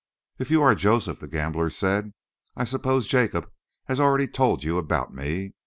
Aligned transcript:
"If 0.39 0.49
you 0.49 0.63
are 0.63 0.73
Joseph," 0.73 1.19
the 1.19 1.27
gambler 1.27 1.69
said, 1.69 2.15
"I 2.57 2.63
suppose 2.63 3.05
Jacob 3.07 3.51
has 3.85 3.99
already 3.99 4.27
told 4.27 4.63
you 4.63 4.79
about 4.79 5.13
me. 5.13 5.53